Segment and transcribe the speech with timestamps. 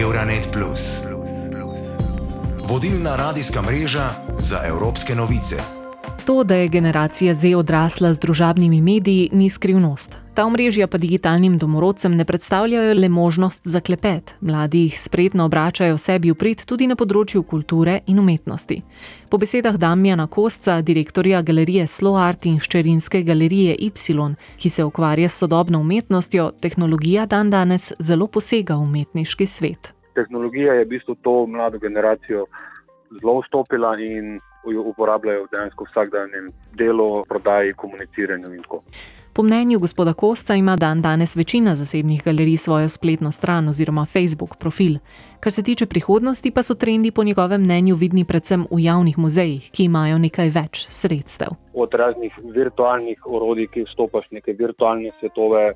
[0.00, 0.58] Euronet.
[2.68, 5.56] Vodilna radijska mreža za evropske novice.
[6.26, 10.25] To, da je generacija Z odrasla z družabnimi mediji, ni skrivnost.
[10.36, 15.96] Ta omrežja pa digitalnim domorodcem ne predstavljajo le možnost za klepet, mladi jih spretno obračajo
[15.96, 18.76] sebi v prid tudi na področju kulture in umetnosti.
[19.32, 23.90] Po besedah Damjana Kostca, direktorja galerije Slow Art in ščerinske galerije Y,
[24.60, 29.94] ki se ukvarja s sodobno umetnostjo, tehnologija dan danes zelo posega v umetniški svet.
[30.20, 32.44] Tehnologija je v bistvu to mlado generacijo
[33.22, 34.36] zelo vstopila in
[34.72, 38.82] jo uporabljajo dejansko v vsakdanjem delu, prodaji, komuniciranju in tako.
[39.36, 44.56] Po mnenju gospoda Kosca ima dan danes večina zasebnih galerij svojo spletno stran oziroma Facebook
[44.56, 44.94] profil.
[45.40, 49.70] Kar se tiče prihodnosti, pa so trendi po njegovem mnenju vidni predvsem v javnih muzejih,
[49.70, 51.48] ki imajo nekaj več sredstev.
[51.74, 55.74] Od raznih virtualnih orodij, ki vstopaš v neke virtualne svetove,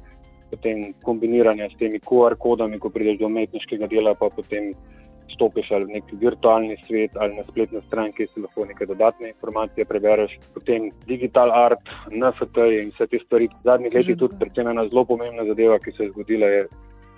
[0.50, 4.72] potem kombiniranja s temi QR-kodami, ko prideš do umetniškega dela, pa potem
[5.40, 9.28] stopiš ali v neki virtualni svet ali na spletno stran, kjer si lahko nekaj dodatne
[9.32, 10.36] informacije prebereš.
[10.54, 13.48] Potem digital art, NFT in vse te stvari.
[13.64, 16.66] Zadnji leti tudi predvsem ena zelo pomembna zadeva, ki se je zgodila, je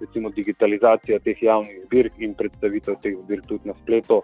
[0.00, 4.22] recimo digitalizacija teh javnih zbirk in predstavitev teh zbirk tudi na spletu,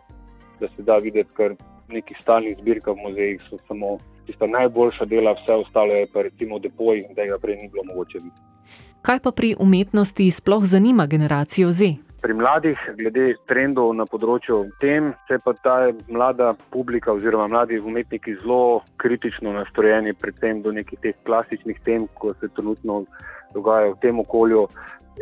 [0.61, 1.57] da se da videti, ker
[1.89, 6.59] nekih stalnih zbirk v muzejih so samo tista najboljša dela, vse ostalo je pa recimo
[6.59, 8.43] depoj, da ga prej ni bilo mogoče videti.
[9.03, 12.08] Kaj pa pri umetnosti sploh zanima generacijo Z?
[12.19, 15.77] Pri mladih, glede trendov na področju tem, se pa ta
[16.11, 22.33] mlada publika oziroma mladi umetniki zelo kritično nastrojeni, predvsem do nekih teh klasičnih tem, ko
[22.41, 23.05] se trenutno
[23.55, 24.67] dogajajo v tem okolju,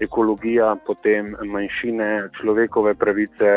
[0.09, 2.09] ekologija, potem manjšine,
[2.41, 3.53] človekove pravice,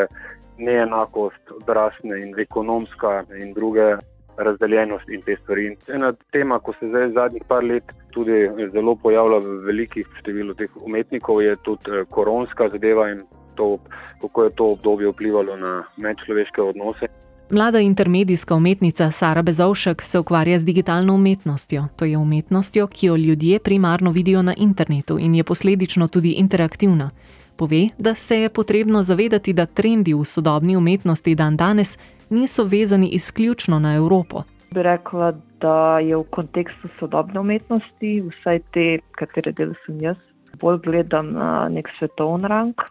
[0.60, 3.94] neenakost, odrasne in ekonomska in druge
[4.40, 5.66] razdeljenost in te stvari.
[5.68, 10.56] In ena tema, ko se zdaj zadnjih par let tudi zelo pojavlja v velikih številu
[10.56, 13.24] teh umetnikov, je tudi eh, koronska zadeva in
[13.56, 13.78] to,
[14.22, 17.12] kako je to obdobje vplivalo na medčloveške odnose.
[17.52, 21.88] Mlada intermedijska umetnica Sara Bezovšek se ukvarja z digitalno umetnostjo.
[21.96, 27.10] To je umetnostjo, ki jo ljudje primarno vidijo na internetu in je posledično tudi interaktivna.
[27.56, 31.98] Pove, da se je potrebno zavedati, da trendi v sodobni umetnosti dan danes
[32.30, 34.44] niso vezani izključno na Evropo.
[34.72, 38.86] Bi rekla, da je v kontekstu sodobne umetnosti, vsaj te,
[39.18, 40.18] katere del sem jaz,
[40.62, 42.86] bolj gledam na nek svetovni rang,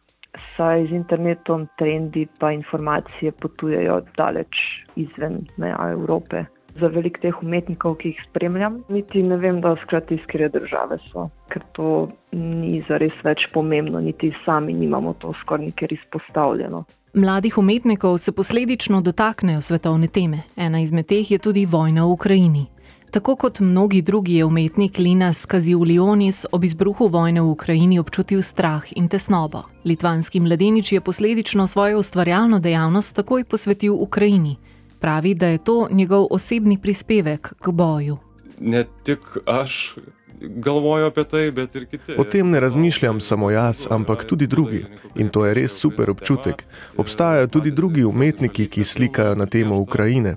[0.57, 4.63] saj z internetom trendi pa informacije potujejo daleč
[4.97, 6.45] izven meja Evrope.
[6.81, 10.99] Za velik teh umetnikov, ki jih spremljam, niti ne vem, da skrati iz kere države
[11.11, 16.85] so, ker to ni zares več pomembno, niti sami nimamo to skoraj nikjer izpostavljeno.
[17.15, 20.43] Mladih umetnikov se posledično dotaknejo svetovne teme.
[20.57, 22.67] Ena izmed teh je tudi vojna v Ukrajini.
[23.11, 28.85] Tako kot mnogi drugi je umetnik Linas Kaziulionis ob izbruhu vojne v Ukrajini občutil strah
[28.97, 29.63] in tesnobo.
[29.85, 34.57] Litvanski mladenič je posledično svojo ustvarjalno dejavnost takoj posvetil Ukrajini.
[35.01, 38.19] Pravi, da je to njegov osebni prispevek k boju.
[38.61, 39.97] Ne tik aš
[40.41, 42.15] galvoju apie tai, bet ir kiti.
[42.19, 44.85] O tem ne razmišljam samo jaz, ampak tudi drugi.
[45.17, 46.65] In to je res super občutek.
[46.97, 50.37] Obstajajo tudi drugi umetniki, ki slikajo na temo Ukrajine.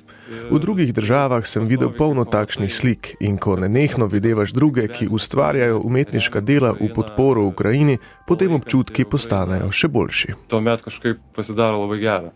[0.51, 5.81] V drugih državah sem videl polno takšnih slik in ko nenehno videvaš druge, ki ustvarjajo
[5.83, 7.97] umetniška dela v podporo Ukrajini,
[8.27, 10.35] potem občutki postanejo še boljši.
[10.47, 12.31] To med kažkaip pasidaro labai gera.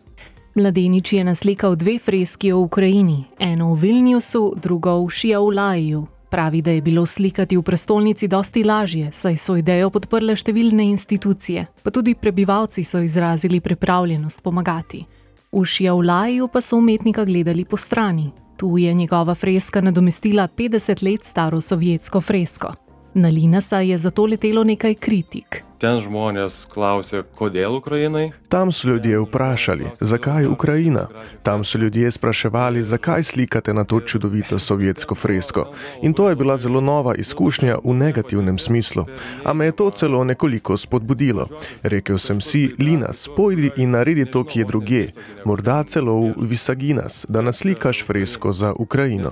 [0.55, 6.07] Mladenič je naslikal dve freski o Ukrajini, eno v Vilniusu, drugo v Šiaulaju.
[6.31, 11.65] Pravi, da je bilo slikati v prestolnici dosti lažje, saj so idejo podprle številne institucije,
[11.83, 15.03] pa tudi prebivalci so izrazili pripravljenost pomagati.
[15.51, 18.31] V Šiavlaju pa so umetnika gledali po strani.
[18.55, 22.71] Tu je njegova freska nadomestila 50 let staro sovjetsko fresko.
[23.13, 25.63] Na Linasa je zato letelo nekaj kritik.
[25.75, 28.29] Ten žmonės klausė, kodėl Ukrainai?
[28.47, 31.07] Tam so ljudje vprašali, zakaj Ukrajina.
[31.43, 35.65] Tam so ljudje spraševali, zakaj slikate na to čudovito sovjetsko fresko.
[36.01, 39.05] In to je bila zelo nova izkušnja v negativnem smislu.
[39.43, 41.47] A me je to celo nekoliko spodbudilo.
[41.83, 45.03] Rekel sem si, Linas, pojdi in naredi to, ki je druge,
[45.45, 49.31] morda celo v Visaginas, da naslikaš fresko za Ukrajino.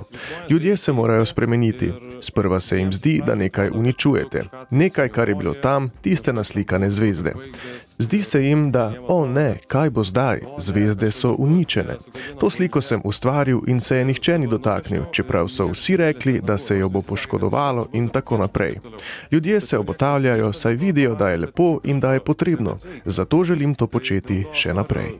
[0.49, 1.93] Ljudje se morajo spremeniti.
[2.19, 4.43] Sprva se jim zdi, da nekaj uničujete.
[4.73, 7.33] Nekaj, kar je bilo tam, tiste naslikane zvezde.
[7.97, 11.97] Zdi se jim, da, o ne, kaj bo zdaj, zvezde so uničene.
[12.39, 16.57] To sliko sem ustvaril in se je nihče ni dotaknil, čeprav so vsi rekli, da
[16.57, 18.79] se jo bo poškodovalo in tako naprej.
[19.31, 22.79] Ljudje se obotavljajo, saj vidijo, da je lepo in da je potrebno.
[23.05, 25.13] Zato želim to početi še naprej.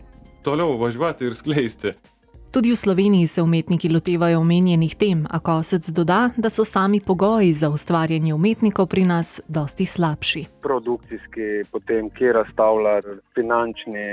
[0.43, 1.93] Toliau važiuoti ir skleisti.
[2.53, 7.53] Tudi v Sloveniji se umetniki lotevajo omenjenih tem, a Kosec doda, da so sami pogoji
[7.53, 10.43] za ustvarjanje umetnikov pri nas dosti slabši.
[10.61, 13.01] Produkcijski, potem kje razstavlja,
[13.33, 14.05] finančni,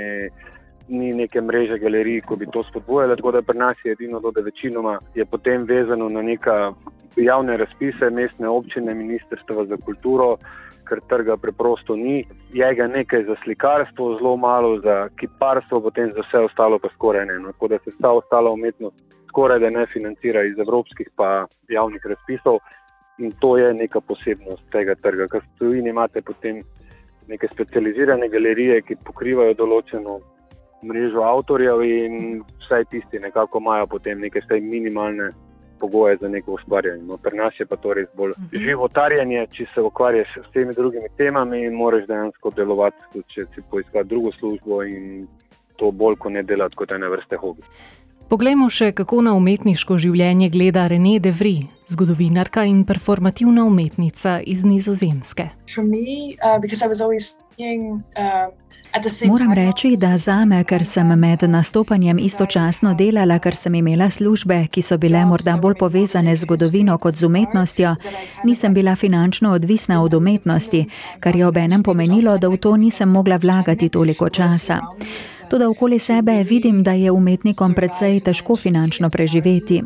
[0.87, 3.15] ni neke mreže galerij, ko bi to spodbujali.
[3.15, 6.73] Tako da pri nas je edino, da večinoma je potem vezano na neka
[7.15, 10.37] javne razpise, mestne občine, ministrstva za kulturo
[10.91, 12.25] ker trga preprosto ni.
[12.53, 17.25] Je ga nekaj za slikarstvo, zelo malo za kiparstvo, potem za vse ostalo pa skoraj
[17.25, 17.39] ne.
[17.39, 17.53] No.
[17.55, 18.99] Tako da se vsa ostala umetnost
[19.31, 22.59] skoraj da ne financira iz evropskih pa javnih razpisov
[23.17, 25.27] in to je neka posebnost tega trga.
[25.31, 26.59] Ker v tujini imate potem
[27.27, 30.17] neke specializirane galerije, ki pokrivajo določeno
[30.83, 35.29] mrežo avtorjev in vsaj tisti nekako imajo potem neke minimalne
[35.81, 37.03] pogoje za neko ustvarjanje.
[37.03, 38.47] No, pri nas je pa to res bolj uh mhm.
[38.47, 38.67] -huh.
[38.67, 43.61] životarjanje, če se ukvarjaš s temi drugimi temami in moraš dejansko delovati, tudi če si
[43.71, 45.27] poiskati drugo službo in
[45.75, 47.61] to bolj kot ne delati kot ena vrsta hobi.
[48.31, 54.63] Poglejmo še, kako na umetniško življenje gleda René de Vri, zgodovinarka in performativna umetnica iz
[54.63, 55.49] Nizozemske.
[55.83, 56.55] Me, uh,
[59.27, 64.67] Moram reči, da za me, ker sem med nastopanjem istočasno delala, ker sem imela službe,
[64.67, 67.95] ki so bile morda bolj povezane z zgodovino kot z umetnostjo,
[68.43, 70.85] nisem bila finančno odvisna od umetnosti,
[71.19, 74.79] kar je obenem pomenilo, da v to nisem mogla vlagati toliko časa.
[75.51, 79.81] Tudi okoli sebe vidim, da je umetnikom predvsej težko finančno preživeti.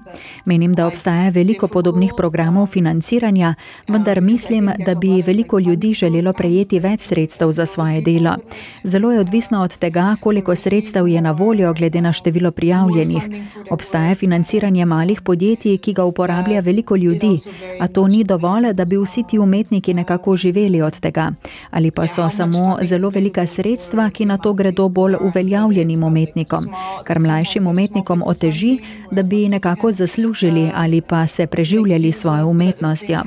[0.45, 3.55] Menim, da obstaja veliko podobnih programov financiranja,
[3.87, 8.35] vendar mislim, da bi veliko ljudi želelo prejeti več sredstev za svoje delo.
[8.83, 13.23] Zelo je odvisno od tega, koliko sredstev je na voljo, glede na število prijavljenih.
[13.69, 17.39] Obstaja financiranje malih podjetij, ki ga uporablja veliko ljudi,
[17.79, 21.31] a to ni dovolj, da bi vsi ti umetniki nekako živeli od tega.
[21.71, 26.65] Ali pa so samo zelo velika sredstva, ki na to gredo bolj uveljavljeni uveljavljenim umetnikom,
[27.03, 28.79] kar mlajšim umetnikom oteži,
[29.11, 33.21] da bi nekako zaslužili ali pa se preživljali svojo umetnostjo.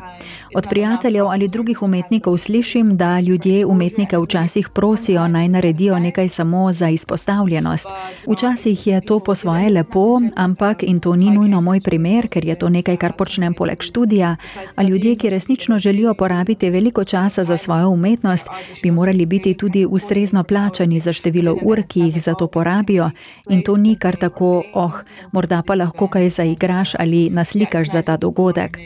[0.54, 6.72] Od prijateljev ali drugih umetnikov slišim, da ljudje umetnike včasih prosijo naj naredijo nekaj samo
[6.72, 7.86] za izpostavljenost.
[8.26, 12.54] Včasih je to po svoje lepo, ampak in to ni nujno moj primer, ker je
[12.54, 14.36] to nekaj, kar počnem poleg študija.
[14.76, 18.46] A ljudje, ki resnično želijo porabiti veliko časa za svojo umetnost,
[18.82, 23.10] bi morali biti tudi ustrezno plačani za število ur, ki jih za to porabijo.
[23.48, 24.92] In to ni kar tako, oh,
[25.32, 28.78] morda pa lahko kaj zaigraš ali naslikaš za ta dogodek.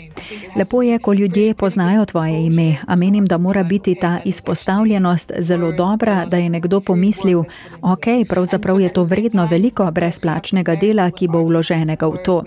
[0.57, 5.73] Lepo je, ko ljudje poznajo tvoje ime, a menim, da mora biti ta izpostavljenost zelo
[5.73, 7.43] dobra, da je nekdo pomislil,
[7.83, 12.45] ok, pravzaprav je to vredno veliko brezplačnega dela, ki bo vloženega v to.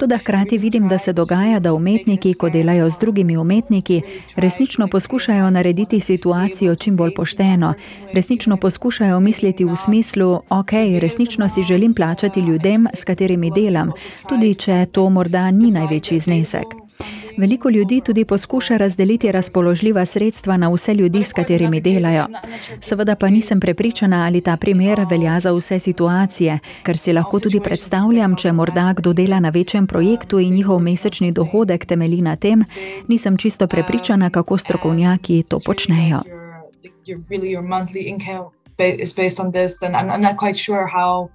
[0.00, 4.02] Tudi hkrati vidim, da se dogaja, da umetniki, ko delajo z drugimi umetniki,
[4.36, 7.74] resnično poskušajo narediti situacijo čim bolj pošteno,
[8.14, 10.07] resnično poskušajo misliti v smislu,
[10.48, 13.92] ok, resnično si želim plačati ljudem, s katerimi delam,
[14.28, 16.88] tudi če to morda ni največji znesek.
[17.38, 22.26] Veliko ljudi tudi poskuša razdeliti razpoložljiva sredstva na vse ljudi, s katerimi delajo.
[22.80, 27.60] Seveda pa nisem prepričana, ali ta primer velja za vse situacije, ker si lahko tudi
[27.60, 32.64] predstavljam, če morda kdo dela na večjem projektu in njihov mesečni dohodek temeli na tem,
[33.08, 36.22] nisem čisto prepričana, kako strokovnjaki to počnejo.
[38.78, 41.30] Is based on this, then I'm not quite sure how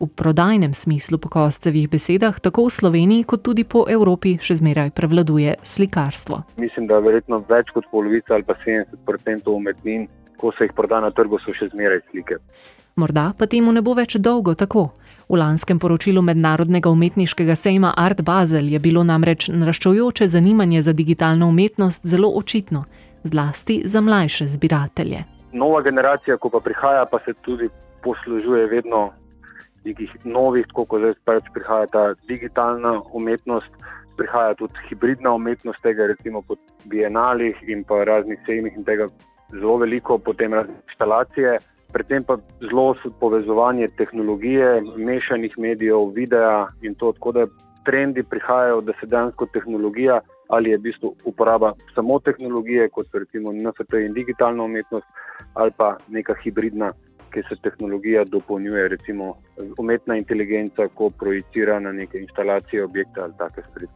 [0.00, 4.96] V prodajnem smislu, po kostcevih besedah, tako v Sloveniji, kot tudi po Evropi, še zmeraj
[4.96, 6.56] prevladuje slikarstvo.
[6.56, 10.08] Mislim, da je verjetno več kot polovica ali pa 70% umetnin,
[10.40, 12.40] ko se jih proda na trgu, so še zmeraj slike.
[12.96, 14.96] Morda pa temu ne bo več dolgo tako.
[15.28, 21.52] V lanskem poročilu Mednarodnega umetniškega sejma Art Basel je bilo namreč naraščajoče zanimanje za digitalno
[21.52, 22.86] umetnost zelo očitno,
[23.22, 25.39] zlasti za mlajše zbiratelje.
[25.52, 27.68] Nova generacija, ko pa prihaja, pa se tudi
[28.02, 29.10] poslužuje vedno
[30.24, 33.70] novih, tako kot zdaj pač prihaja ta digitalna umetnost,
[34.16, 39.08] prihaja tudi hibridna umetnost tega, recimo po bienalih in pa raznih sejmih in tega
[39.50, 41.58] zelo veliko, potem razne instalacije.
[41.92, 47.46] Predtem pa zelo povezovanje tehnologije, mešanih medijev, videa in to, tako da
[47.84, 53.18] trendi prihajajo, da se dejansko tehnologija ali je v bistvu uporaba samo tehnologije, kot so
[53.18, 55.06] recimo NFT in digitalna umetnost,
[55.54, 56.92] ali pa neka hibridna
[57.30, 59.34] ki se tehnologija dopolnjuje, recimo
[59.78, 63.86] umetna inteligenca, ko projicira na neke instalacije, objekte ali take stvari.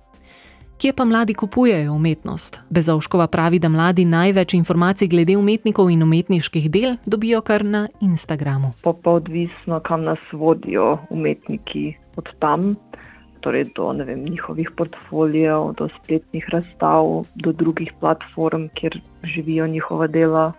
[0.79, 2.61] Kje pa mladi kupujejo umetnost?
[2.71, 8.73] Bezovškova pravi, da mladi največ informacij glede umetnikov in umetniških del dobijo kar na Instagramu.
[8.83, 12.75] Pa, pa odvisno, kam nas vodijo umetniki od tam,
[13.45, 20.53] torej do vem, njihovih portfolijev, do spletnih razstav, do drugih platform, kjer živijo njihova dela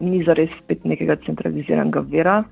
[0.00, 2.42] ni zares spet nekega centraliziranega vira.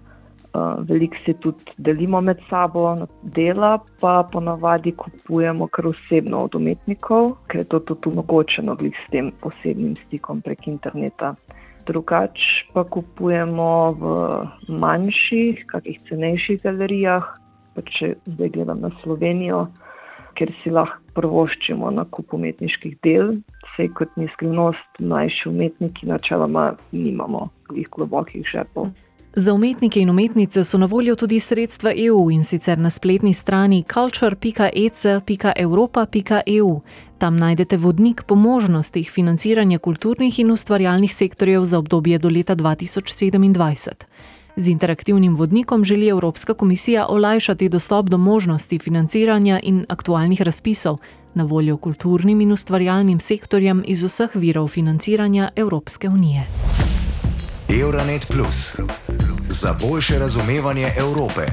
[0.89, 7.61] Veliko se tudi delimo med sabo, dela pa ponavadi kupujemo kar osebno od umetnikov, ker
[7.61, 11.35] je to tudi omogočeno s tem osebnim stikom prek interneta.
[11.87, 14.03] Drugače pa kupujemo v
[14.69, 17.31] manjših, kakih cenejših galerijah,
[17.77, 19.67] če zdaj gledam na Slovenijo,
[20.39, 23.37] ker si lahko prvoščimo nakup umetniških del.
[23.67, 28.91] Vse kot ni skrivnost, mlajši umetniki načeloma nimamo teh globokih žepov.
[29.35, 33.85] Za umetnike in umetnice so na voljo tudi sredstva EU in sicer na spletni strani
[33.95, 36.81] culture.ec.europa.eu.
[37.19, 43.93] Tam najdete vodnik po možnostih financiranja kulturnih in ustvarjalnih sektorjev za obdobje do leta 2027.
[44.61, 50.99] Z interaktivnim vodnikom želi Evropska komisija olajšati dostop do možnosti financiranja in aktualnih razpisov
[51.35, 56.47] na voljo kulturnim in ustvarjalnim sektorjem iz vseh virov financiranja Evropske unije.
[57.83, 58.77] Euronet Plus
[59.49, 61.47] za boljše razumevanje Evrope.